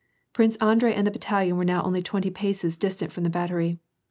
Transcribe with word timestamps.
Prince 0.33 0.55
Andrei 0.57 0.95
and 0.95 1.05
the 1.05 1.11
battalion 1.11 1.57
were 1.57 1.63
now 1.63 1.83
only 1.83 2.01
twenty 2.01 2.31
j)aces 2.31 2.75
distant 2.79 3.11
from 3.13 3.23
the 3.23 3.29
battery. 3.29 3.77